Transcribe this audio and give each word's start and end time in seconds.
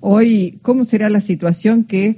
Hoy, 0.00 0.58
¿cómo 0.62 0.84
será 0.84 1.10
la 1.10 1.20
situación 1.20 1.84
que 1.84 2.16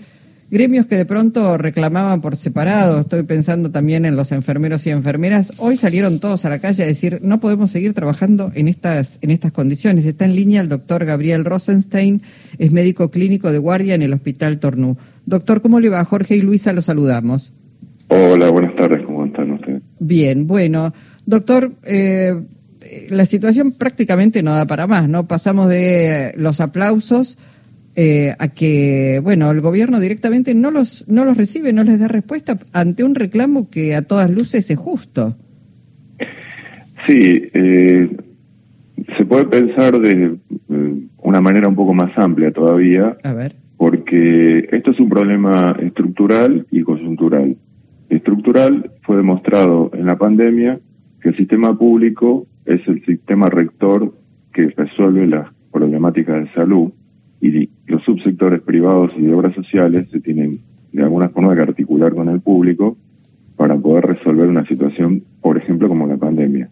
gremios 0.52 0.86
que 0.86 0.96
de 0.96 1.06
pronto 1.06 1.56
reclamaban 1.56 2.20
por 2.20 2.36
separado, 2.36 3.00
estoy 3.00 3.22
pensando 3.22 3.70
también 3.70 4.04
en 4.04 4.16
los 4.16 4.32
enfermeros 4.32 4.86
y 4.86 4.90
enfermeras, 4.90 5.54
hoy 5.56 5.78
salieron 5.78 6.20
todos 6.20 6.44
a 6.44 6.50
la 6.50 6.58
calle 6.58 6.82
a 6.82 6.86
decir 6.86 7.20
no 7.22 7.40
podemos 7.40 7.70
seguir 7.70 7.94
trabajando 7.94 8.52
en 8.54 8.68
estas, 8.68 9.18
en 9.22 9.30
estas 9.30 9.50
condiciones. 9.50 10.04
Está 10.04 10.26
en 10.26 10.36
línea 10.36 10.60
el 10.60 10.68
doctor 10.68 11.06
Gabriel 11.06 11.46
Rosenstein, 11.46 12.20
es 12.58 12.70
médico 12.70 13.10
clínico 13.10 13.50
de 13.50 13.56
guardia 13.56 13.94
en 13.94 14.02
el 14.02 14.12
Hospital 14.12 14.60
Tornú. 14.60 14.98
Doctor, 15.24 15.62
¿cómo 15.62 15.80
le 15.80 15.88
va? 15.88 16.04
Jorge 16.04 16.36
y 16.36 16.42
Luisa 16.42 16.74
los 16.74 16.84
saludamos. 16.84 17.52
Hola, 18.08 18.50
buenas 18.50 18.76
tardes, 18.76 19.06
¿cómo 19.06 19.24
están 19.24 19.52
ustedes? 19.52 19.82
Bien, 19.98 20.46
bueno, 20.46 20.92
doctor, 21.24 21.72
eh, 21.82 22.34
la 23.08 23.24
situación 23.24 23.72
prácticamente 23.72 24.42
no 24.42 24.54
da 24.54 24.66
para 24.66 24.86
más, 24.86 25.08
¿no? 25.08 25.26
Pasamos 25.26 25.70
de 25.70 26.34
los 26.36 26.60
aplausos 26.60 27.38
eh, 27.94 28.34
a 28.38 28.48
que, 28.48 29.20
bueno, 29.22 29.50
el 29.50 29.60
gobierno 29.60 30.00
directamente 30.00 30.54
no 30.54 30.70
los, 30.70 31.06
no 31.08 31.24
los 31.24 31.36
recibe, 31.36 31.72
no 31.72 31.84
les 31.84 31.98
da 31.98 32.08
respuesta 32.08 32.58
ante 32.72 33.04
un 33.04 33.14
reclamo 33.14 33.68
que 33.68 33.94
a 33.94 34.02
todas 34.02 34.30
luces 34.30 34.70
es 34.70 34.78
justo. 34.78 35.36
Sí, 37.06 37.50
eh, 37.52 38.16
se 39.18 39.24
puede 39.26 39.44
pensar 39.44 39.98
de 40.00 40.36
eh, 40.70 40.94
una 41.18 41.40
manera 41.40 41.68
un 41.68 41.74
poco 41.74 41.92
más 41.92 42.16
amplia 42.16 42.50
todavía. 42.50 43.16
A 43.24 43.34
ver. 43.34 43.56
Porque 43.76 44.68
esto 44.70 44.92
es 44.92 45.00
un 45.00 45.08
problema 45.08 45.76
estructural 45.80 46.66
y 46.70 46.82
coyuntural. 46.82 47.56
Estructural 48.08 48.92
fue 49.02 49.16
demostrado 49.16 49.90
en 49.92 50.06
la 50.06 50.16
pandemia 50.16 50.78
que 51.20 51.30
el 51.30 51.36
sistema 51.36 51.76
público 51.76 52.46
es 52.64 52.80
el 52.86 53.04
sistema 53.04 53.50
rector 53.50 54.14
que 54.54 54.68
resuelve 54.76 55.26
las 55.26 55.48
problemáticas 55.72 56.44
de 56.44 56.52
salud 56.52 56.92
y 57.42 57.68
los 57.86 58.02
subsectores 58.04 58.62
privados 58.62 59.10
y 59.18 59.22
de 59.22 59.34
obras 59.34 59.54
sociales 59.54 60.06
se 60.10 60.20
tienen 60.20 60.60
de 60.92 61.02
alguna 61.02 61.28
forma 61.28 61.54
que 61.56 61.62
articular 61.62 62.14
con 62.14 62.28
el 62.28 62.40
público 62.40 62.96
para 63.56 63.76
poder 63.76 64.06
resolver 64.06 64.48
una 64.48 64.64
situación, 64.66 65.24
por 65.40 65.58
ejemplo, 65.58 65.88
como 65.88 66.06
la 66.06 66.16
pandemia. 66.16 66.70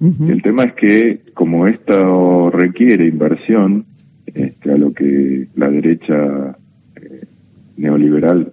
El 0.00 0.40
tema 0.40 0.64
es 0.64 0.74
que 0.74 1.20
como 1.34 1.66
esto 1.66 2.50
requiere 2.50 3.06
inversión, 3.06 3.84
este, 4.26 4.72
a 4.72 4.78
lo 4.78 4.94
que 4.94 5.48
la 5.56 5.70
derecha 5.70 6.56
eh, 6.96 7.26
neoliberal 7.76 8.52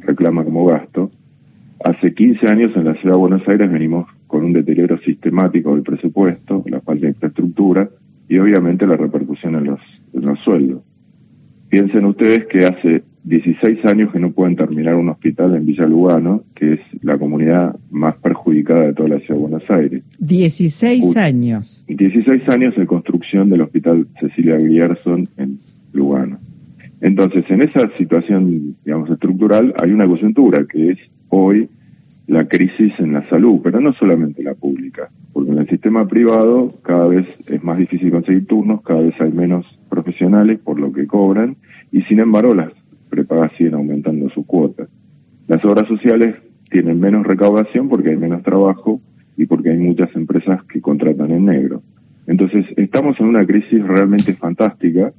reclama 0.00 0.44
como 0.44 0.66
gasto, 0.66 1.10
hace 1.84 2.14
15 2.14 2.48
años 2.48 2.72
en 2.74 2.84
la 2.84 2.94
ciudad 2.94 3.14
de 3.14 3.20
Buenos 3.20 3.46
Aires 3.46 3.70
venimos 3.70 4.08
con 4.26 4.44
un 4.44 4.52
deterioro 4.52 4.98
sistemático 4.98 5.74
del 5.74 5.84
presupuesto, 5.84 6.64
la 6.66 6.80
falta 6.80 7.02
de 7.02 7.12
infraestructura 7.12 7.88
y 8.30 8.38
obviamente 8.38 8.86
la 8.86 8.96
repercusión 8.96 9.56
en 9.56 9.64
los 9.64 9.80
en 10.14 10.22
los 10.22 10.38
sueldos. 10.40 10.82
Piensen 11.68 12.04
ustedes 12.04 12.46
que 12.46 12.64
hace 12.64 13.02
16 13.24 13.84
años 13.86 14.12
que 14.12 14.20
no 14.20 14.30
pueden 14.30 14.56
terminar 14.56 14.94
un 14.94 15.08
hospital 15.08 15.54
en 15.56 15.66
Villa 15.66 15.84
Lugano, 15.84 16.44
que 16.54 16.74
es 16.74 16.80
la 17.02 17.18
comunidad 17.18 17.76
más 17.90 18.16
perjudicada 18.16 18.82
de 18.82 18.94
toda 18.94 19.08
la 19.08 19.18
ciudad 19.18 19.34
de 19.34 19.40
Buenos 19.40 19.70
Aires. 19.70 20.04
16 20.20 21.16
años. 21.16 21.84
16 21.88 22.48
años 22.48 22.76
de 22.76 22.86
construcción 22.86 23.50
del 23.50 23.62
hospital 23.62 24.06
Cecilia 24.20 24.56
Grierson 24.56 25.28
en 25.36 25.58
Lugano. 25.92 26.38
Entonces, 27.00 27.44
en 27.48 27.62
esa 27.62 27.90
situación, 27.98 28.76
digamos, 28.84 29.10
estructural, 29.10 29.74
hay 29.82 29.90
una 29.90 30.06
coyuntura 30.06 30.64
que 30.70 30.92
es 30.92 30.98
hoy 31.30 31.68
la 32.30 32.46
crisis 32.46 32.92
en 33.00 33.12
la 33.12 33.28
salud, 33.28 33.58
pero 33.60 33.80
no 33.80 33.92
solamente 33.94 34.44
la 34.44 34.54
pública, 34.54 35.10
porque 35.32 35.50
en 35.50 35.58
el 35.58 35.68
sistema 35.68 36.06
privado 36.06 36.72
cada 36.82 37.08
vez 37.08 37.26
es 37.48 37.64
más 37.64 37.76
difícil 37.76 38.12
conseguir 38.12 38.46
turnos, 38.46 38.82
cada 38.82 39.00
vez 39.00 39.20
hay 39.20 39.32
menos 39.32 39.66
profesionales 39.88 40.60
por 40.60 40.78
lo 40.78 40.92
que 40.92 41.08
cobran 41.08 41.56
y 41.90 42.02
sin 42.02 42.20
embargo 42.20 42.54
las 42.54 42.70
prepagas 43.08 43.50
siguen 43.58 43.74
aumentando 43.74 44.30
sus 44.30 44.46
cuotas. 44.46 44.88
Las 45.48 45.64
obras 45.64 45.88
sociales 45.88 46.36
tienen 46.70 47.00
menos 47.00 47.26
recaudación 47.26 47.88
porque 47.88 48.10
hay 48.10 48.16
menos 48.16 48.44
trabajo 48.44 49.00
y 49.36 49.46
porque 49.46 49.70
hay 49.70 49.78
muchas 49.78 50.14
empresas 50.14 50.62
que 50.72 50.80
contratan 50.80 51.32
en 51.32 51.46
negro. 51.46 51.82
Entonces 52.28 52.64
estamos 52.76 53.18
en 53.18 53.26
una 53.26 53.44
crisis 53.44 53.84
realmente 53.84 54.34
fantástica 54.34 55.12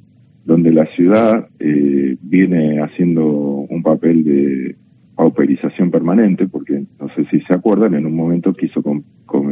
donde 0.45 0.71
la 0.71 0.85
ciudad 0.95 1.45
eh, 1.59 2.15
viene 2.21 2.79
haciendo 2.79 3.25
un 3.27 3.83
papel 3.83 4.23
de 4.23 4.75
pauperización 5.21 5.91
permanente, 5.91 6.47
porque 6.47 6.83
no 6.99 7.07
sé 7.13 7.25
si 7.25 7.41
se 7.41 7.53
acuerdan, 7.53 7.93
en 7.93 8.07
un 8.07 8.15
momento 8.15 8.55
quiso 8.55 8.81
con, 8.81 9.03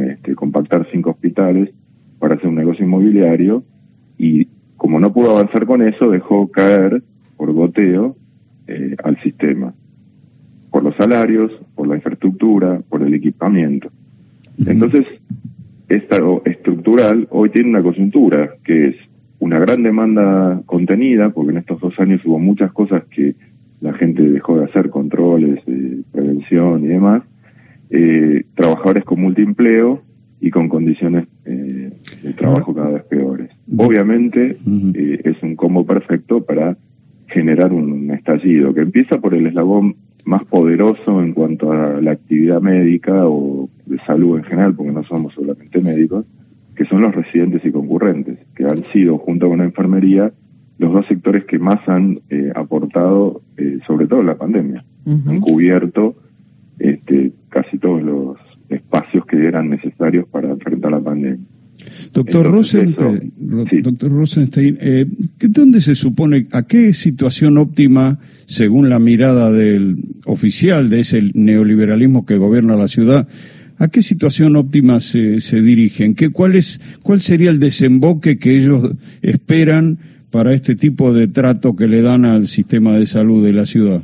este, 0.02 0.34
compactar 0.34 0.88
cinco 0.90 1.10
hospitales 1.10 1.70
para 2.18 2.34
hacer 2.34 2.48
un 2.48 2.56
negocio 2.56 2.84
inmobiliario 2.84 3.62
y 4.18 4.48
como 4.76 4.98
no 4.98 5.12
pudo 5.12 5.30
avanzar 5.30 5.66
con 5.66 5.80
eso, 5.82 6.10
dejó 6.10 6.50
caer 6.50 7.04
por 7.36 7.52
goteo 7.52 8.16
eh, 8.66 8.96
al 9.04 9.22
sistema, 9.22 9.72
por 10.72 10.82
los 10.82 10.96
salarios, 10.96 11.52
por 11.76 11.86
la 11.86 11.94
infraestructura, 11.94 12.80
por 12.88 13.02
el 13.02 13.14
equipamiento. 13.14 13.92
Entonces, 14.66 15.06
esta 15.88 16.16
estructural 16.46 17.28
hoy 17.30 17.50
tiene 17.50 17.68
una 17.68 17.82
coyuntura, 17.82 18.54
que 18.64 18.88
es 18.88 18.96
una 19.38 19.60
gran 19.60 19.84
demanda 19.84 20.62
contenida, 20.66 21.30
porque 21.30 21.52
en 21.52 21.58
estos 21.58 21.80
dos 21.80 21.96
años 22.00 22.22
hubo 22.24 22.40
muchas 22.40 22.72
cosas 22.72 23.04
que 23.04 23.36
la 23.80 23.92
gente 23.94 24.22
dejó 24.22 24.58
de 24.58 24.64
hacer, 24.64 24.90
controles, 24.90 25.60
eh, 25.66 26.02
prevención 26.12 26.84
y 26.84 26.88
demás, 26.88 27.22
eh, 27.90 28.44
trabajadores 28.54 29.04
con 29.04 29.20
multiempleo 29.20 30.02
y 30.40 30.50
con 30.50 30.68
condiciones 30.68 31.26
eh, 31.44 31.90
de 32.22 32.32
trabajo 32.32 32.74
cada 32.74 32.90
vez 32.90 33.02
peores. 33.04 33.50
Obviamente 33.76 34.56
eh, 34.94 35.20
es 35.24 35.42
un 35.42 35.54
combo 35.54 35.84
perfecto 35.84 36.42
para 36.42 36.76
generar 37.28 37.72
un 37.72 38.10
estallido 38.10 38.72
que 38.72 38.80
empieza 38.80 39.20
por 39.20 39.34
el 39.34 39.46
eslabón 39.46 39.96
más 40.24 40.44
poderoso 40.44 41.22
en 41.22 41.32
cuanto 41.32 41.72
a 41.72 42.00
la 42.00 42.12
actividad 42.12 42.60
médica 42.60 43.26
o 43.28 43.68
de 43.86 43.98
salud 44.00 44.38
en 44.38 44.44
general, 44.44 44.74
porque 44.74 44.92
no 44.92 45.04
somos 45.04 45.34
solamente 45.34 45.80
médicos, 45.80 46.26
que 46.74 46.84
son 46.86 47.02
los 47.02 47.14
residentes 47.14 47.64
y 47.64 47.70
concurrentes, 47.70 48.38
que 48.54 48.64
han 48.64 48.84
sido, 48.92 49.18
junto 49.18 49.48
con 49.48 49.58
la 49.58 49.64
enfermería, 49.64 50.32
los 50.80 50.92
dos 50.94 51.06
sectores 51.06 51.44
que 51.44 51.58
más 51.58 51.78
han 51.86 52.20
eh, 52.30 52.50
aportado, 52.54 53.42
sobre 53.86 54.06
todo 54.06 54.20
en 54.20 54.26
la 54.26 54.38
pandemia. 54.38 54.84
Han 55.06 55.40
cubierto 55.40 56.16
este, 56.78 57.32
casi 57.50 57.78
todos 57.78 58.02
los 58.02 58.38
espacios 58.70 59.26
que 59.26 59.36
eran 59.46 59.68
necesarios 59.68 60.26
para 60.28 60.50
enfrentar 60.50 60.90
la 60.90 61.00
pandemia. 61.00 61.44
Doctor 62.12 62.50
Rosenstein, 62.50 63.32
doctor 63.82 64.10
Rosenstein 64.10 64.78
eh, 64.80 65.06
¿dónde 65.40 65.80
se 65.80 65.94
supone, 65.94 66.46
a 66.52 66.62
qué 66.62 66.92
situación 66.92 67.58
óptima, 67.58 68.18
según 68.46 68.88
la 68.88 68.98
mirada 68.98 69.52
del 69.52 69.98
oficial 70.24 70.90
de 70.90 71.00
ese 71.00 71.30
neoliberalismo 71.34 72.26
que 72.26 72.36
gobierna 72.36 72.76
la 72.76 72.88
ciudad, 72.88 73.28
a 73.78 73.88
qué 73.88 74.02
situación 74.02 74.56
óptima 74.56 75.00
se, 75.00 75.40
se 75.40 75.62
dirigen? 75.62 76.14
¿Qué, 76.14 76.30
cuál, 76.30 76.54
es, 76.54 76.80
¿Cuál 77.02 77.20
sería 77.20 77.50
el 77.50 77.60
desemboque 77.60 78.38
que 78.38 78.58
ellos 78.58 78.90
esperan 79.22 79.98
para 80.30 80.52
este 80.52 80.76
tipo 80.76 81.12
de 81.12 81.28
trato 81.28 81.76
que 81.76 81.88
le 81.88 82.02
dan 82.02 82.24
al 82.24 82.46
sistema 82.46 82.92
de 82.92 83.06
salud 83.06 83.44
de 83.44 83.52
la 83.52 83.66
ciudad? 83.66 84.02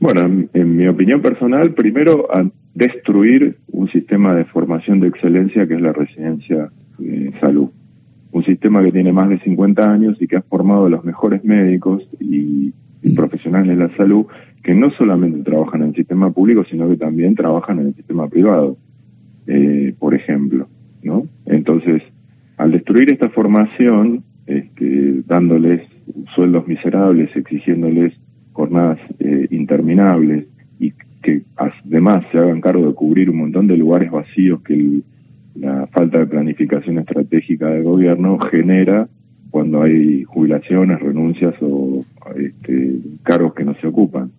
Bueno, 0.00 0.46
en, 0.52 0.76
mi 0.76 0.86
opinión 0.86 1.20
personal, 1.22 1.74
primero 1.74 2.28
a 2.32 2.48
destruir 2.74 3.56
un 3.72 3.88
sistema 3.88 4.34
de 4.34 4.44
formación 4.44 5.00
de 5.00 5.08
excelencia 5.08 5.66
que 5.66 5.74
es 5.74 5.80
la 5.80 5.92
residencia 5.92 6.70
de 6.98 7.32
salud. 7.40 7.70
Un 8.30 8.44
sistema 8.44 8.82
que 8.84 8.92
tiene 8.92 9.12
más 9.12 9.28
de 9.28 9.40
50 9.40 9.90
años 9.90 10.16
y 10.20 10.28
que 10.28 10.36
ha 10.36 10.42
formado 10.42 10.86
a 10.86 10.90
los 10.90 11.04
mejores 11.04 11.42
médicos 11.44 12.06
y, 12.20 12.72
profesionales 13.16 13.76
de 13.78 13.84
la 13.88 13.96
salud 13.96 14.26
que 14.62 14.74
no 14.74 14.90
solamente 14.90 15.42
trabajan 15.42 15.82
en 15.82 15.88
el 15.88 15.94
sistema 15.94 16.30
público, 16.30 16.64
sino 16.68 16.88
que 16.88 16.96
también 16.96 17.34
trabajan 17.34 17.78
en 17.78 17.86
el 17.86 17.94
sistema 17.94 18.28
privado, 18.28 18.76
eh, 19.46 19.94
por 19.98 20.14
ejemplo. 20.14 20.68
¿no? 21.02 21.26
Entonces, 21.46 22.02
al 22.58 22.72
destruir 22.72 23.10
esta 23.10 23.30
formación, 23.30 24.24
este, 24.48 25.22
dándoles 25.26 25.82
sueldos 26.34 26.66
miserables, 26.66 27.34
exigiéndoles 27.36 28.14
jornadas 28.52 28.98
eh, 29.20 29.46
interminables 29.50 30.46
y 30.80 30.92
que 31.22 31.42
además 31.56 32.24
se 32.32 32.38
hagan 32.38 32.60
cargo 32.60 32.86
de 32.86 32.94
cubrir 32.94 33.30
un 33.30 33.38
montón 33.38 33.66
de 33.66 33.76
lugares 33.76 34.10
vacíos 34.10 34.62
que 34.62 35.00
la 35.54 35.86
falta 35.88 36.18
de 36.18 36.26
planificación 36.26 36.98
estratégica 36.98 37.66
del 37.68 37.82
gobierno 37.82 38.38
genera 38.38 39.08
cuando 39.50 39.82
hay 39.82 40.24
jubilaciones, 40.24 41.00
renuncias 41.00 41.54
o 41.60 42.04
este, 42.36 42.98
cargos 43.22 43.54
que 43.54 43.64
no 43.64 43.74
se 43.74 43.86
ocupan. 43.86 44.30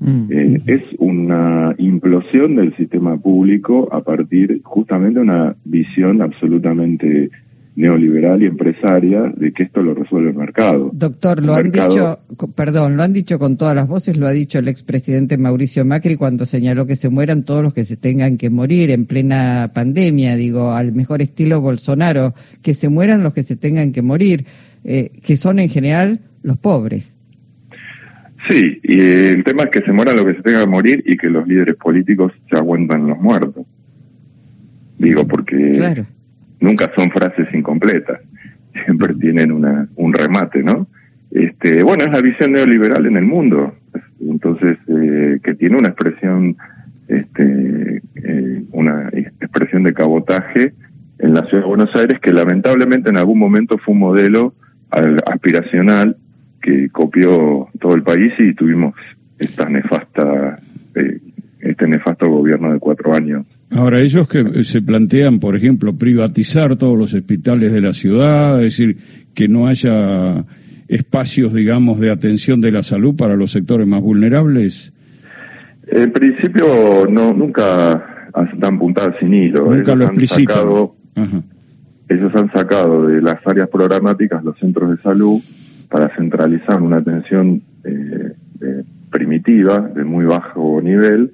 Mm. 0.00 0.26
Eh, 0.30 0.60
es 0.66 0.82
una 0.98 1.74
implosión 1.78 2.56
del 2.56 2.76
sistema 2.76 3.16
público 3.16 3.88
a 3.90 4.02
partir 4.02 4.60
justamente 4.62 5.18
de 5.18 5.24
una 5.24 5.56
visión 5.64 6.20
absolutamente 6.20 7.30
neoliberal 7.76 8.42
y 8.42 8.46
empresaria 8.46 9.32
de 9.36 9.52
que 9.52 9.64
esto 9.64 9.82
lo 9.82 9.94
resuelve 9.94 10.30
el 10.30 10.36
mercado. 10.36 10.90
Doctor, 10.92 11.42
lo 11.42 11.54
han 11.54 11.70
dicho, 11.70 12.18
perdón, 12.56 12.96
lo 12.96 13.02
han 13.02 13.12
dicho 13.12 13.38
con 13.38 13.56
todas 13.56 13.76
las 13.76 13.86
voces, 13.86 14.16
lo 14.16 14.26
ha 14.26 14.32
dicho 14.32 14.58
el 14.58 14.68
expresidente 14.68 15.36
Mauricio 15.36 15.84
Macri 15.84 16.16
cuando 16.16 16.46
señaló 16.46 16.86
que 16.86 16.96
se 16.96 17.10
mueran 17.10 17.44
todos 17.44 17.62
los 17.62 17.74
que 17.74 17.84
se 17.84 17.96
tengan 17.96 18.38
que 18.38 18.50
morir 18.50 18.90
en 18.90 19.06
plena 19.06 19.70
pandemia, 19.74 20.36
digo, 20.36 20.72
al 20.72 20.92
mejor 20.92 21.22
estilo 21.22 21.60
Bolsonaro, 21.60 22.34
que 22.62 22.74
se 22.74 22.88
mueran 22.88 23.22
los 23.22 23.34
que 23.34 23.42
se 23.42 23.56
tengan 23.56 23.92
que 23.92 24.02
morir. 24.02 24.46
eh, 24.86 25.10
que 25.24 25.36
son 25.36 25.58
en 25.58 25.68
general 25.68 26.20
los 26.42 26.58
pobres. 26.58 27.14
Sí, 28.48 28.78
y 28.84 29.00
el 29.00 29.42
tema 29.42 29.64
es 29.64 29.70
que 29.70 29.80
se 29.80 29.92
mueran 29.92 30.16
lo 30.16 30.24
que 30.24 30.34
se 30.34 30.42
tenga 30.42 30.60
que 30.60 30.70
morir 30.70 31.02
y 31.04 31.16
que 31.16 31.28
los 31.28 31.46
líderes 31.48 31.74
políticos 31.74 32.32
se 32.48 32.56
aguantan 32.56 33.08
los 33.08 33.18
muertos. 33.18 33.66
Digo, 34.98 35.26
porque 35.26 36.04
nunca 36.60 36.90
son 36.96 37.10
frases 37.10 37.46
incompletas, 37.52 38.20
siempre 38.84 39.14
tienen 39.14 39.52
una, 39.52 39.88
un 39.96 40.12
remate, 40.12 40.62
¿no? 40.62 40.86
Este, 41.30 41.82
bueno, 41.82 42.04
es 42.04 42.10
la 42.10 42.20
visión 42.20 42.52
neoliberal 42.52 43.06
en 43.06 43.16
el 43.16 43.24
mundo, 43.24 43.74
entonces, 44.20 44.78
eh, 44.88 45.38
que 45.42 45.54
tiene 45.54 45.76
una 45.76 45.88
expresión, 45.88 46.56
este, 47.08 48.02
eh, 48.14 48.62
una 48.72 49.08
expresión 49.12 49.82
de 49.82 49.92
cabotaje 49.92 50.72
en 51.18 51.34
la 51.34 51.42
ciudad 51.46 51.62
de 51.62 51.68
Buenos 51.68 51.94
Aires 51.94 52.18
que 52.20 52.32
lamentablemente 52.32 53.10
en 53.10 53.16
algún 53.16 53.38
momento 53.38 53.78
fue 53.78 53.94
un 53.94 54.00
modelo 54.00 54.54
aspiracional 55.26 56.16
que 56.62 56.88
copió 56.90 57.68
todo 57.80 57.94
el 57.94 58.02
país 58.02 58.32
y 58.38 58.54
tuvimos 58.54 58.94
esta 59.38 59.68
nefasta, 59.68 60.58
eh, 60.94 61.20
este 61.60 61.86
nefasto 61.86 62.28
gobierno 62.28 62.72
de 62.72 62.78
cuatro 62.78 63.14
años. 63.14 63.46
Ahora, 63.70 64.00
ellos 64.00 64.28
que 64.28 64.64
se 64.64 64.80
plantean, 64.80 65.40
por 65.40 65.56
ejemplo, 65.56 65.96
privatizar 65.96 66.76
todos 66.76 66.96
los 66.96 67.14
hospitales 67.14 67.72
de 67.72 67.80
la 67.80 67.92
ciudad, 67.92 68.58
es 68.58 68.76
decir, 68.76 68.98
que 69.34 69.48
no 69.48 69.66
haya 69.66 70.44
espacios, 70.88 71.52
digamos, 71.52 71.98
de 71.98 72.10
atención 72.10 72.60
de 72.60 72.70
la 72.70 72.82
salud 72.82 73.16
para 73.16 73.34
los 73.34 73.50
sectores 73.50 73.86
más 73.86 74.00
vulnerables. 74.00 74.92
En 75.88 76.12
principio, 76.12 77.06
no, 77.10 77.32
nunca 77.32 78.30
dan 78.56 78.78
puntadas 78.78 79.16
sin 79.20 79.34
hilo. 79.34 79.74
Nunca 79.74 79.94
lo 79.94 80.04
explicitan. 80.04 80.66
Ellos 82.08 82.32
han 82.36 82.52
sacado 82.52 83.08
de 83.08 83.20
las 83.20 83.44
áreas 83.44 83.68
programáticas 83.68 84.44
los 84.44 84.56
centros 84.58 84.90
de 84.90 84.96
salud 84.98 85.40
para 85.88 86.08
centralizar 86.14 86.80
una 86.80 86.98
atención 86.98 87.62
eh, 87.84 88.32
eh, 88.60 88.84
primitiva, 89.10 89.78
de 89.80 90.04
muy 90.04 90.24
bajo 90.24 90.80
nivel, 90.80 91.32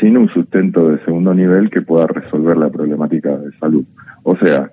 sin 0.00 0.16
un 0.16 0.28
sustento 0.28 0.88
de 0.88 1.04
segundo 1.04 1.34
nivel 1.34 1.70
que 1.70 1.82
pueda 1.82 2.06
resolver 2.06 2.56
la 2.56 2.70
problemática 2.70 3.36
de 3.36 3.52
salud. 3.58 3.84
O 4.22 4.36
sea, 4.36 4.70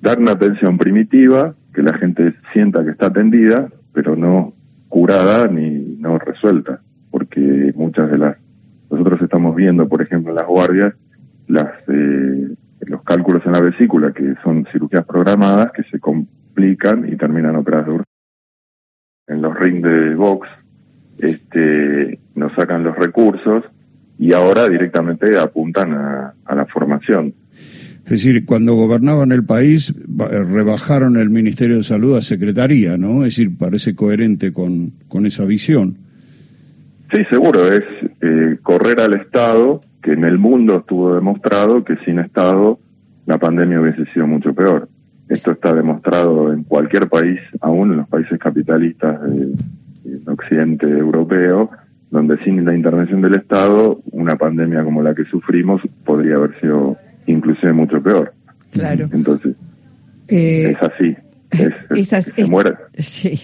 dar 0.00 0.18
una 0.18 0.32
atención 0.32 0.78
primitiva, 0.78 1.54
que 1.74 1.82
la 1.82 1.96
gente 1.98 2.34
sienta 2.52 2.84
que 2.84 2.90
está 2.90 3.06
atendida, 3.06 3.68
pero 3.92 4.16
no 4.16 4.54
curada 4.88 5.46
ni 5.48 5.96
no 5.98 6.18
resuelta, 6.18 6.80
porque 7.10 7.72
muchas 7.76 8.10
de 8.10 8.18
las 8.18 8.36
nosotros 8.90 9.20
estamos 9.20 9.56
viendo, 9.56 9.88
por 9.88 10.00
ejemplo, 10.00 10.30
en 10.30 10.36
las 10.36 10.46
guardias, 10.46 10.94
las 11.48 11.66
eh, 11.88 12.54
los 12.80 13.02
cálculos 13.02 13.44
en 13.44 13.52
la 13.52 13.60
vesícula, 13.60 14.12
que 14.12 14.34
son 14.44 14.66
cirugías 14.72 15.04
programadas, 15.04 15.72
que 15.72 15.82
se 15.84 15.98
complican 15.98 17.08
y 17.12 17.16
terminan 17.16 17.56
operadas 17.56 17.86
de 17.88 18.02
en 19.28 19.42
los 19.42 19.58
rings 19.58 19.82
de 19.82 20.14
box, 20.14 20.48
este, 21.18 22.20
nos 22.36 22.52
sacan 22.54 22.84
los 22.84 22.96
recursos 22.96 23.64
y 24.18 24.32
ahora 24.32 24.68
directamente 24.68 25.38
apuntan 25.38 25.92
a, 25.92 26.54
la 26.54 26.66
formación. 26.66 27.34
Es 28.04 28.12
decir, 28.12 28.44
cuando 28.46 28.74
gobernaban 28.74 29.32
el 29.32 29.44
país, 29.44 29.92
rebajaron 30.16 31.16
el 31.16 31.28
Ministerio 31.28 31.76
de 31.76 31.82
Salud 31.82 32.16
a 32.16 32.22
Secretaría, 32.22 32.96
¿no? 32.96 33.24
Es 33.24 33.36
decir, 33.36 33.56
parece 33.58 33.96
coherente 33.96 34.52
con, 34.52 34.92
con 35.08 35.26
esa 35.26 35.44
visión. 35.44 35.96
Sí, 37.12 37.22
seguro, 37.30 37.66
es 37.66 37.82
eh, 38.20 38.58
correr 38.62 39.00
al 39.00 39.14
Estado, 39.14 39.82
que 40.02 40.12
en 40.12 40.24
el 40.24 40.38
mundo 40.38 40.78
estuvo 40.78 41.14
demostrado 41.14 41.84
que 41.84 41.96
sin 42.04 42.18
Estado 42.18 42.78
la 43.26 43.38
pandemia 43.38 43.80
hubiese 43.80 44.04
sido 44.12 44.26
mucho 44.26 44.54
peor. 44.54 44.88
Esto 45.28 45.52
está 45.52 45.74
demostrado 45.74 46.52
en 46.52 46.62
cualquier 46.62 47.08
país, 47.08 47.40
aún 47.60 47.92
en 47.92 47.98
los 47.98 48.08
países 48.08 48.38
capitalistas 48.38 49.20
del 49.22 49.56
occidente 50.26 50.86
europeo, 50.86 51.70
donde 52.10 52.42
sin 52.44 52.64
la 52.64 52.74
intervención 52.74 53.20
del 53.20 53.34
Estado, 53.34 54.00
una 54.12 54.36
pandemia 54.36 54.84
como 54.84 55.02
la 55.02 55.14
que 55.14 55.24
sufrimos 55.24 55.82
podría 56.04 56.36
haber 56.36 56.58
sido 56.60 56.96
inclusive 57.26 57.72
mucho 57.72 58.02
peor. 58.02 58.32
Claro. 58.72 59.08
Entonces, 59.12 59.56
eh, 60.28 60.74
es 60.74 60.82
así. 60.82 61.16
Es, 61.94 62.08
se 62.08 62.46
muere. 62.46 62.74
Sí. 62.98 63.40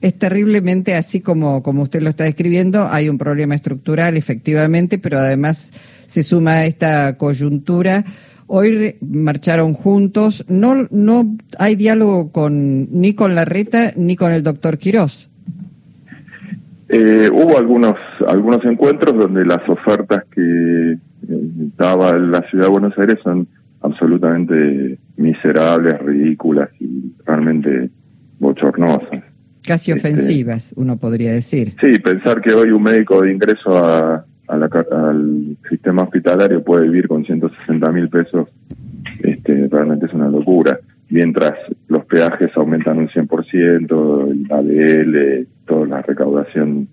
Es 0.00 0.18
terriblemente 0.18 0.94
así 0.94 1.20
como, 1.20 1.62
como 1.62 1.82
usted 1.82 2.00
lo 2.00 2.08
está 2.08 2.24
describiendo. 2.24 2.88
Hay 2.88 3.08
un 3.08 3.18
problema 3.18 3.54
estructural, 3.54 4.16
efectivamente, 4.16 4.98
pero 4.98 5.18
además 5.18 5.72
se 6.06 6.22
suma 6.22 6.52
a 6.52 6.66
esta 6.66 7.18
coyuntura 7.18 8.04
Hoy 8.52 8.96
marcharon 9.00 9.74
juntos. 9.74 10.44
No, 10.48 10.88
no 10.90 11.36
hay 11.56 11.76
diálogo 11.76 12.32
con 12.32 12.88
ni 12.90 13.14
con 13.14 13.36
Larreta 13.36 13.92
ni 13.94 14.16
con 14.16 14.32
el 14.32 14.42
doctor 14.42 14.76
Quirós. 14.76 15.29
Eh, 16.92 17.30
hubo 17.32 17.56
algunos 17.56 17.94
algunos 18.26 18.64
encuentros 18.64 19.16
donde 19.16 19.44
las 19.44 19.60
ofertas 19.68 20.24
que 20.34 20.40
eh, 20.92 20.98
daba 21.76 22.18
la 22.18 22.40
ciudad 22.50 22.64
de 22.64 22.70
Buenos 22.70 22.98
Aires 22.98 23.16
son 23.22 23.46
absolutamente 23.80 24.98
miserables, 25.16 26.00
ridículas 26.00 26.68
y 26.80 27.12
realmente 27.24 27.90
bochornosas. 28.40 29.22
Casi 29.64 29.92
este, 29.92 30.08
ofensivas, 30.08 30.72
uno 30.76 30.96
podría 30.96 31.32
decir. 31.32 31.74
Sí, 31.80 32.00
pensar 32.00 32.40
que 32.40 32.52
hoy 32.52 32.70
un 32.70 32.82
médico 32.82 33.22
de 33.22 33.32
ingreso 33.32 33.76
a, 33.76 34.24
al 34.48 35.56
sistema 35.68 36.02
hospitalario 36.02 36.64
puede 36.64 36.88
vivir 36.88 37.06
con 37.06 37.24
160 37.24 37.92
mil 37.92 38.08
pesos, 38.08 38.48
este, 39.22 39.68
realmente 39.68 40.06
es 40.06 40.12
una 40.12 40.28
locura. 40.28 40.80
Mientras 41.08 41.54
los 41.88 42.04
peajes 42.06 42.50
aumentan 42.56 42.98
un 42.98 43.08
100%, 43.08 44.30
el 44.30 44.46
ADL, 44.50 45.46
la 45.90 46.02
recaudación, 46.02 46.88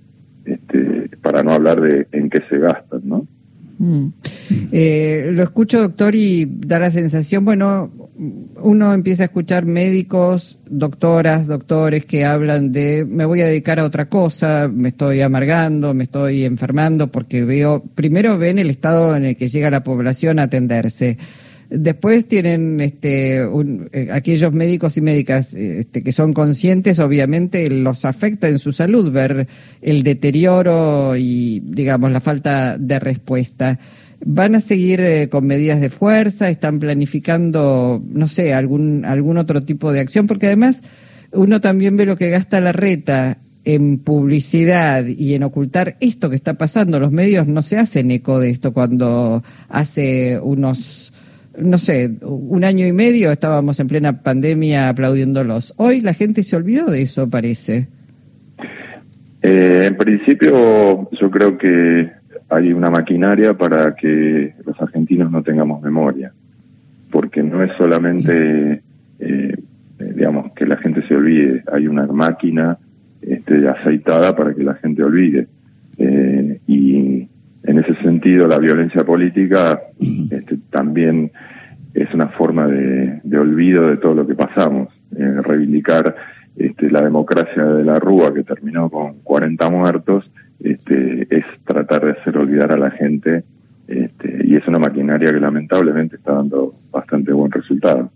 este, 0.46 1.10
para 1.22 1.44
no 1.44 1.52
hablar 1.52 1.82
de 1.82 2.08
en 2.12 2.30
qué 2.30 2.42
se 2.50 2.58
gastan, 2.58 3.02
¿no? 3.04 3.28
Mm. 3.80 4.08
Eh, 4.72 5.30
lo 5.34 5.44
escucho, 5.44 5.80
doctor, 5.82 6.16
y 6.16 6.46
da 6.46 6.80
la 6.80 6.90
sensación, 6.90 7.46
bueno, 7.46 7.92
uno 8.62 8.94
empieza 8.94 9.24
a 9.24 9.26
escuchar 9.28 9.66
médicos, 9.66 10.58
doctoras, 10.68 11.46
doctores 11.46 12.06
que 12.06 12.26
hablan 12.26 12.72
de 12.72 13.06
me 13.08 13.26
voy 13.26 13.42
a 13.42 13.48
dedicar 13.48 13.80
a 13.80 13.86
otra 13.86 14.10
cosa, 14.10 14.68
me 14.68 14.90
estoy 14.90 15.22
amargando, 15.22 15.94
me 15.94 16.06
estoy 16.06 16.46
enfermando, 16.46 17.12
porque 17.12 17.44
veo, 17.44 17.84
primero 17.94 18.38
ven 18.38 18.58
el 18.58 18.70
estado 18.70 19.16
en 19.16 19.26
el 19.26 19.38
que 19.38 19.48
llega 19.48 19.70
la 19.70 19.84
población 19.84 20.40
a 20.40 20.44
atenderse. 20.44 21.18
Después 21.70 22.28
tienen 22.28 22.80
este, 22.80 23.42
eh, 23.42 24.10
aquellos 24.12 24.54
médicos 24.54 24.96
y 24.96 25.02
médicas 25.02 25.54
este, 25.54 26.02
que 26.02 26.14
son 26.14 26.32
conscientes, 26.32 27.00
obviamente 27.00 27.70
los 27.70 28.06
afecta 28.06 28.48
en 28.48 28.58
su 28.58 28.72
salud 28.72 29.12
ver 29.12 29.48
el 29.82 30.04
deterioro 30.04 31.18
y, 31.18 31.62
digamos, 31.66 32.12
la 32.12 32.22
falta 32.22 32.78
de 32.78 33.00
respuesta. 33.00 33.80
¿Van 34.26 34.56
a 34.56 34.62
seguir 34.62 35.02
eh, 35.02 35.28
con 35.30 35.46
medidas 35.46 35.82
de 35.82 35.90
fuerza? 35.90 36.50
¿Están 36.50 36.80
planificando, 36.80 38.02
no 38.08 38.28
sé, 38.30 38.54
algún, 38.54 39.04
algún 39.04 39.38
otro 39.38 39.62
tipo 39.64 39.92
de 39.92 40.00
acción? 40.00 40.26
Porque 40.26 40.48
además 40.48 40.82
uno 41.34 41.60
también 41.60 41.98
ve 41.98 42.06
lo 42.06 42.16
que 42.16 42.30
gasta 42.30 42.62
la 42.62 42.72
reta 42.72 43.40
en 43.66 44.00
publicidad 44.00 45.06
y 45.06 45.34
en 45.34 45.44
ocultar 45.44 45.98
esto 46.00 46.30
que 46.30 46.38
está 46.38 46.54
pasando. 46.54 47.00
Los 47.00 47.12
medios 47.12 47.48
no 47.48 47.62
se 47.62 47.78
hacen 47.78 48.10
eco 48.12 48.40
de 48.40 48.52
esto 48.52 48.72
cuando 48.72 49.44
hace 49.68 50.40
unos 50.42 51.12
no 51.58 51.78
sé, 51.78 52.18
un 52.22 52.64
año 52.64 52.86
y 52.86 52.94
medio 52.94 53.32
estábamos 53.32 53.80
en 53.80 53.88
plena 53.88 54.22
pandemia 54.22 54.90
aplaudiéndolos. 54.90 55.74
Hoy 55.78 56.02
la 56.02 56.14
gente 56.14 56.44
se 56.44 56.56
olvidó 56.56 56.86
de 56.88 57.02
eso, 57.02 57.30
parece. 57.30 57.88
Eh, 59.42 59.86
en 59.88 59.98
principio, 59.98 61.10
yo 61.12 61.32
creo 61.32 61.58
que 61.58 62.12
hay 62.50 62.74
una 62.74 62.90
maquinaria 62.90 63.54
para 63.54 63.96
que 63.96 64.54
los 64.66 64.80
argentinos 64.82 65.32
no 65.32 65.44
tengamos 65.44 65.82
memoria, 65.82 66.32
porque 67.12 67.44
no 67.44 67.64
es 67.64 67.72
solamente, 67.78 68.82
eh, 69.20 69.58
digamos, 70.00 70.54
que 70.54 70.66
la 70.66 70.78
gente 70.78 71.06
se 71.08 71.16
olvide, 71.16 71.64
hay 71.72 71.88
una 71.88 72.06
máquina 72.08 72.78
este, 73.22 73.68
aceitada 73.68 74.36
para 74.36 74.54
que 74.54 74.64
la 74.64 74.76
gente 74.76 75.04
olvide. 75.04 75.48
Eh, 75.98 76.60
y 76.68 77.28
en 77.68 77.80
ese 77.80 77.94
sentido 78.02 78.48
la 78.48 78.58
violencia 78.58 79.04
política 79.04 79.82
este, 80.00 80.58
también 80.72 81.32
es 81.94 82.12
una 82.14 82.28
forma 82.30 82.66
de, 82.68 83.38
olvido 83.38 83.90
de 83.90 83.98
todo 83.98 84.16
lo 84.16 84.26
que 84.26 84.36
pasamos, 84.36 84.90
eh, 85.18 85.42
reivindicar 85.44 86.16
este, 86.56 86.90
la 86.90 87.02
democracia 87.02 87.64
de 87.64 87.84
la 87.84 88.00
Rúa 88.00 88.34
que 88.34 88.44
terminó 88.44 88.90
con 88.90 89.20
40 89.20 89.70
muertos, 89.70 90.30
este, 90.60 91.28
es 91.30 91.46
tratar 91.66 92.06
de 92.06 92.12
hacer 92.12 92.38
olvidar 92.38 92.72
a 92.72 92.78
la 92.78 92.92
gente 92.92 93.44
este, 93.88 94.42
y 94.44 94.56
es 94.56 94.68
una 94.68 94.80
maquinaria 94.80 95.32
que 95.32 95.40
lamentablemente 95.40 96.16
está 96.16 96.34
dando 96.34 96.74
bastante 96.92 97.34
buen 97.34 97.52
resultado. 97.52 98.10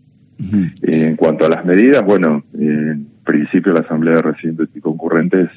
en 0.82 1.16
cuanto 1.18 1.46
a 1.46 1.50
las 1.50 1.66
medidas, 1.66 2.04
bueno, 2.04 2.44
en 2.58 3.06
principio 3.24 3.74
la 3.74 3.82
Asamblea 3.82 4.16
de 4.16 4.22
Residentes 4.24 4.70
y 4.76 4.80
Concurrentes 4.80 5.50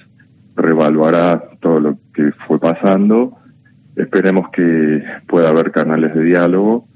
revaluará 0.56 1.42
todo 1.60 1.80
lo 1.80 1.98
que 2.12 2.32
fue 2.46 2.60
pasando 2.60 3.38
Esperemos 3.96 4.48
que 4.50 5.04
pueda 5.26 5.50
haber 5.50 5.70
canales 5.70 6.14
de 6.14 6.22
diálogo 6.22 6.88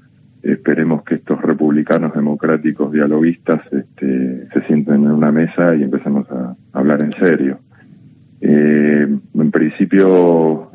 esperemos 0.43 1.03
que 1.03 1.15
estos 1.15 1.41
republicanos 1.41 2.13
democráticos 2.13 2.91
dialoguistas 2.91 3.61
este, 3.71 4.47
se 4.53 4.61
sienten 4.67 4.95
en 4.95 5.11
una 5.11 5.31
mesa 5.31 5.75
y 5.75 5.83
empecemos 5.83 6.29
a 6.31 6.55
hablar 6.73 7.03
en 7.03 7.11
serio. 7.13 7.59
Eh, 8.41 9.07
en 9.33 9.51
principio, 9.51 10.71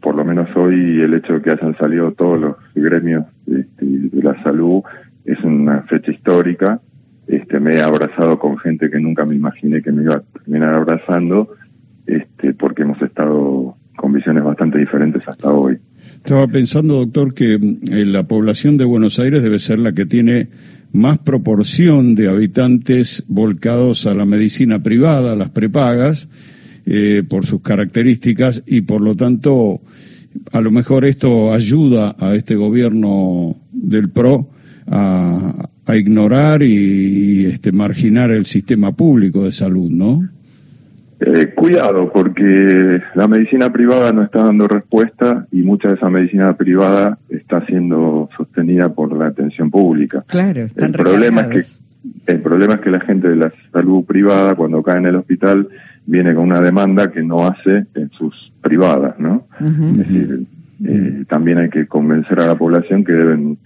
por 0.00 0.14
lo 0.14 0.24
menos 0.24 0.48
hoy, 0.56 1.02
el 1.02 1.14
hecho 1.14 1.34
de 1.34 1.42
que 1.42 1.50
hayan 1.50 1.76
salido 1.76 2.12
todos 2.12 2.40
los 2.40 2.56
gremios 2.74 3.26
este, 3.46 3.84
de 3.84 4.22
la 4.22 4.42
salud 4.42 4.82
es 5.24 5.38
una 5.44 5.82
fecha 5.82 6.10
histórica. 6.10 6.80
Este, 7.26 7.60
me 7.60 7.74
he 7.74 7.82
abrazado 7.82 8.38
con 8.38 8.56
gente 8.58 8.88
que 8.88 9.00
nunca 9.00 9.26
me 9.26 9.34
imaginé 9.34 9.82
que 9.82 9.92
me 9.92 10.04
iba 10.04 10.14
a 10.14 10.22
terminar 10.38 10.74
abrazando, 10.74 11.48
este, 12.06 12.54
porque 12.54 12.82
hemos 12.82 13.02
estado 13.02 13.76
con 14.06 14.12
visiones 14.12 14.44
bastante 14.44 14.78
diferentes 14.78 15.26
hasta 15.26 15.50
hoy. 15.50 15.78
Estaba 16.14 16.46
pensando, 16.46 16.94
doctor, 16.94 17.34
que 17.34 17.54
eh, 17.54 18.04
la 18.04 18.28
población 18.28 18.76
de 18.76 18.84
Buenos 18.84 19.18
Aires 19.18 19.42
debe 19.42 19.58
ser 19.58 19.80
la 19.80 19.94
que 19.94 20.06
tiene 20.06 20.46
más 20.92 21.18
proporción 21.18 22.14
de 22.14 22.28
habitantes 22.28 23.24
volcados 23.26 24.06
a 24.06 24.14
la 24.14 24.24
medicina 24.24 24.80
privada, 24.80 25.32
a 25.32 25.34
las 25.34 25.50
prepagas, 25.50 26.28
eh, 26.86 27.24
por 27.28 27.46
sus 27.46 27.62
características 27.62 28.62
y 28.64 28.82
por 28.82 29.00
lo 29.00 29.16
tanto 29.16 29.80
a 30.52 30.60
lo 30.60 30.70
mejor 30.70 31.04
esto 31.04 31.52
ayuda 31.52 32.14
a 32.16 32.36
este 32.36 32.54
gobierno 32.54 33.56
del 33.72 34.10
PRO 34.10 34.50
a, 34.86 35.68
ignorar 35.96 36.62
y, 36.62 37.46
este, 37.46 37.72
marginar 37.72 38.30
el 38.30 38.46
sistema 38.46 38.92
público 38.92 39.44
de 39.44 39.50
salud, 39.50 39.90
¿no? 39.90 40.28
Eh, 41.18 41.54
cuidado, 41.54 42.12
porque 42.12 43.00
la 43.14 43.26
medicina 43.26 43.72
privada 43.72 44.12
no 44.12 44.22
está 44.22 44.44
dando 44.44 44.68
respuesta 44.68 45.46
y 45.50 45.62
mucha 45.62 45.88
de 45.88 45.94
esa 45.94 46.10
medicina 46.10 46.54
privada 46.56 47.18
está 47.30 47.64
siendo 47.64 48.28
sostenida 48.36 48.90
por 48.90 49.16
la 49.16 49.28
atención 49.28 49.70
pública. 49.70 50.24
Claro, 50.26 50.66
el 50.76 50.92
problema 50.92 51.42
es 51.42 51.48
que 51.48 51.86
el 52.26 52.40
problema 52.40 52.74
es 52.74 52.80
que 52.80 52.90
la 52.90 53.00
gente 53.00 53.28
de 53.28 53.36
la 53.36 53.52
salud 53.72 54.04
privada 54.04 54.54
cuando 54.54 54.82
cae 54.82 54.98
en 54.98 55.06
el 55.06 55.16
hospital 55.16 55.68
viene 56.04 56.34
con 56.34 56.44
una 56.44 56.60
demanda 56.60 57.10
que 57.10 57.22
no 57.22 57.46
hace 57.46 57.86
en 57.94 58.10
sus 58.10 58.52
privadas, 58.60 59.18
¿no? 59.18 59.46
Es 59.60 59.96
decir, 59.96 60.46
eh, 60.84 61.24
también 61.28 61.58
hay 61.58 61.70
que 61.70 61.86
convencer 61.86 62.40
a 62.40 62.46
la 62.46 62.54
población 62.54 63.04
que 63.04 63.12
deben 63.12 63.58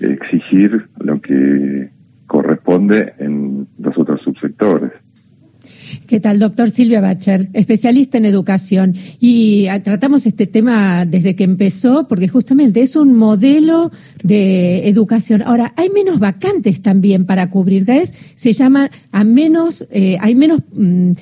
exigir 0.00 0.86
lo 0.98 1.20
que 1.20 1.90
corresponde 2.26 3.12
en 3.18 3.68
los 3.78 3.96
otros 3.98 4.22
subsectores. 4.22 4.90
¿Qué 6.06 6.20
tal, 6.20 6.38
doctor 6.38 6.70
Silvia 6.70 7.00
Bacher, 7.00 7.48
especialista 7.52 8.18
en 8.18 8.24
educación? 8.24 8.94
Y 9.20 9.66
ah, 9.68 9.82
tratamos 9.82 10.26
este 10.26 10.46
tema 10.46 11.04
desde 11.06 11.34
que 11.34 11.44
empezó, 11.44 12.06
porque 12.08 12.28
justamente 12.28 12.82
es 12.82 12.96
un 12.96 13.14
modelo 13.14 13.90
de 14.22 14.88
educación. 14.88 15.42
Ahora, 15.42 15.72
hay 15.76 15.90
menos 15.90 16.18
vacantes 16.18 16.82
también 16.82 17.26
para 17.26 17.50
cubrir, 17.50 17.84
¿ves? 17.84 18.12
Se 18.34 18.52
llama 18.52 18.90
a 19.12 19.24
menos, 19.24 19.86
eh, 19.90 20.16
hay 20.20 20.34
menos 20.34 20.60
mm, 20.74 21.12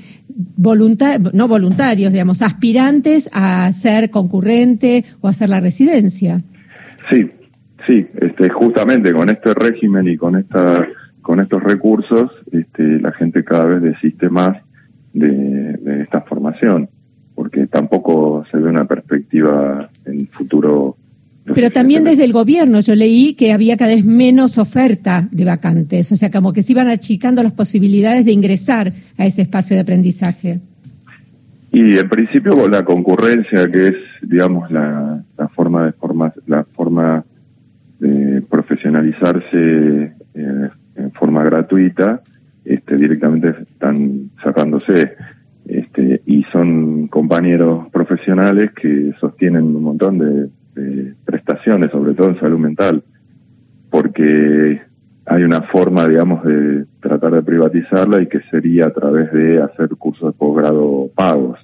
no 1.32 1.48
voluntarios, 1.48 2.12
digamos, 2.12 2.42
aspirantes 2.42 3.28
a 3.32 3.72
ser 3.72 4.10
concurrente 4.10 5.04
o 5.20 5.28
a 5.28 5.30
hacer 5.30 5.50
la 5.50 5.60
residencia. 5.60 6.42
Sí, 7.10 7.28
sí, 7.86 8.06
este, 8.20 8.48
justamente 8.48 9.12
con 9.12 9.28
este 9.28 9.54
régimen 9.54 10.08
y 10.08 10.16
con 10.16 10.36
esta 10.36 10.86
con 11.22 11.40
estos 11.40 11.62
recursos, 11.62 12.30
este, 12.50 13.00
la 13.00 13.12
gente 13.12 13.44
cada 13.44 13.64
vez 13.64 13.82
desiste 13.82 14.28
más 14.28 14.58
de, 15.14 16.02
esta 16.02 16.20
formación, 16.22 16.88
porque 17.34 17.66
tampoco 17.66 18.44
se 18.50 18.58
ve 18.58 18.68
una 18.68 18.84
perspectiva 18.84 19.88
en 20.04 20.26
futuro. 20.26 20.96
Pero 21.54 21.70
también 21.70 22.04
desde 22.04 22.24
el 22.24 22.32
gobierno 22.32 22.80
yo 22.80 22.94
leí 22.94 23.34
que 23.34 23.52
había 23.52 23.76
cada 23.76 23.92
vez 23.92 24.04
menos 24.04 24.58
oferta 24.58 25.28
de 25.30 25.44
vacantes, 25.44 26.12
o 26.12 26.16
sea, 26.16 26.30
como 26.30 26.52
que 26.52 26.62
se 26.62 26.72
iban 26.72 26.88
achicando 26.88 27.42
las 27.42 27.52
posibilidades 27.52 28.24
de 28.24 28.32
ingresar 28.32 28.92
a 29.16 29.26
ese 29.26 29.42
espacio 29.42 29.76
de 29.76 29.82
aprendizaje. 29.82 30.60
Y 31.72 31.96
en 31.96 32.08
principio 32.08 32.56
con 32.56 32.70
la 32.70 32.84
concurrencia, 32.84 33.70
que 33.70 33.88
es, 33.88 33.96
digamos, 34.20 34.70
la, 34.70 35.24
forma 35.54 35.86
de 35.86 35.92
forma, 35.92 36.32
la 36.46 36.64
forma 36.64 37.24
de 37.98 38.42
profesionalizarse 38.42 40.12
eh, 40.34 40.68
forma 41.22 41.44
gratuita, 41.44 42.20
este, 42.64 42.96
directamente 42.96 43.54
están 43.70 44.30
sacándose. 44.42 45.14
Este, 45.64 46.20
y 46.26 46.42
son 46.52 47.06
compañeros 47.06 47.88
profesionales 47.92 48.72
que 48.72 49.12
sostienen 49.20 49.76
un 49.76 49.84
montón 49.84 50.18
de, 50.18 50.50
prestaciones, 51.24 51.90
sobre 51.90 52.14
todo 52.14 52.30
en 52.30 52.40
salud 52.40 52.58
mental, 52.58 53.04
porque 53.90 54.80
hay 55.26 55.42
una 55.42 55.60
forma, 55.62 56.08
digamos, 56.08 56.42
de 56.44 56.86
tratar 56.98 57.34
de 57.34 57.42
privatizarla 57.42 58.22
y 58.22 58.26
que 58.26 58.40
sería 58.50 58.86
a 58.86 58.90
través 58.90 59.30
de 59.32 59.62
hacer 59.62 59.90
cursos 59.90 60.32
de 60.32 60.38
posgrado 60.38 61.10
pagos, 61.14 61.58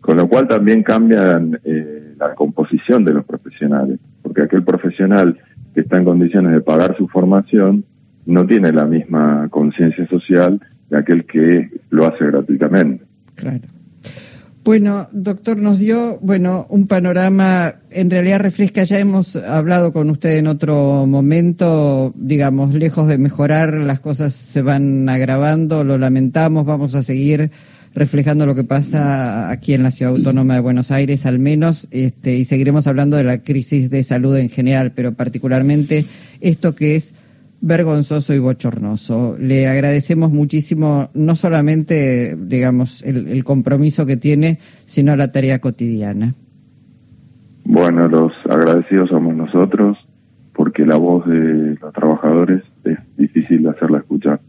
con 0.00 0.16
lo 0.16 0.28
cual 0.28 0.46
también 0.46 0.84
cambian 0.84 1.58
eh, 1.64 2.14
la 2.16 2.34
composición 2.34 3.04
de 3.04 3.14
los 3.14 3.24
profesionales, 3.24 3.98
porque 4.22 4.42
aquel 4.42 4.62
profesional 4.62 5.36
que 5.74 5.80
está 5.80 5.98
en 5.98 6.04
condiciones 6.04 6.52
de 6.52 6.60
pagar 6.60 6.96
su 6.96 7.08
formación 7.08 7.84
no 8.26 8.46
tiene 8.46 8.72
la 8.72 8.84
misma 8.84 9.48
conciencia 9.50 10.06
social 10.08 10.60
de 10.90 10.98
aquel 10.98 11.24
que 11.24 11.70
lo 11.90 12.06
hace 12.06 12.26
gratuitamente. 12.26 13.04
Claro. 13.34 13.68
Bueno, 14.64 15.08
doctor, 15.12 15.58
nos 15.58 15.78
dio, 15.78 16.18
bueno, 16.22 16.66
un 16.70 16.86
panorama, 16.86 17.74
en 17.90 18.08
realidad 18.08 18.40
refresca, 18.40 18.84
ya 18.84 18.98
hemos 18.98 19.36
hablado 19.36 19.92
con 19.92 20.08
usted 20.08 20.38
en 20.38 20.46
otro 20.46 21.04
momento, 21.06 22.14
digamos, 22.16 22.72
lejos 22.72 23.06
de 23.06 23.18
mejorar, 23.18 23.74
las 23.74 24.00
cosas 24.00 24.32
se 24.32 24.62
van 24.62 25.06
agravando, 25.10 25.84
lo 25.84 25.98
lamentamos, 25.98 26.64
vamos 26.64 26.94
a 26.94 27.02
seguir 27.02 27.50
reflejando 27.94 28.46
lo 28.46 28.54
que 28.54 28.64
pasa 28.64 29.50
aquí 29.50 29.74
en 29.74 29.82
la 29.82 29.90
Ciudad 29.90 30.14
Autónoma 30.16 30.54
de 30.54 30.60
Buenos 30.60 30.90
Aires, 30.90 31.26
al 31.26 31.38
menos, 31.38 31.86
este, 31.90 32.36
y 32.36 32.46
seguiremos 32.46 32.86
hablando 32.86 33.18
de 33.18 33.24
la 33.24 33.42
crisis 33.42 33.90
de 33.90 34.02
salud 34.02 34.34
en 34.38 34.48
general, 34.48 34.92
pero 34.96 35.12
particularmente 35.12 36.06
esto 36.40 36.74
que 36.74 36.96
es 36.96 37.12
vergonzoso 37.64 38.34
y 38.34 38.38
bochornoso. 38.38 39.36
Le 39.38 39.66
agradecemos 39.66 40.30
muchísimo 40.30 41.08
no 41.14 41.34
solamente, 41.34 42.36
digamos, 42.38 43.02
el, 43.02 43.42
compromiso 43.42 44.04
que 44.04 44.18
tiene, 44.18 44.58
sino 44.84 45.16
la 45.16 45.32
tarea 45.32 45.60
cotidiana. 45.60 46.34
Bueno, 47.64 48.06
los 48.08 48.32
agradecidos 48.50 49.08
somos 49.08 49.34
nosotros 49.34 49.96
porque 50.52 50.84
la 50.84 50.96
voz 50.96 51.26
de 51.26 51.78
los 51.80 51.92
trabajadores 51.94 52.62
es 52.84 52.98
difícil 53.16 53.62
de 53.62 53.70
hacerla 53.70 53.98
escuchar. 53.98 54.40